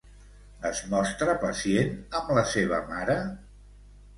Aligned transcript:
Es 0.69 0.79
mostra 0.93 1.35
pacient 1.45 1.93
amb 2.21 2.33
la 2.39 2.45
seva 2.55 2.81
mare? 2.95 3.19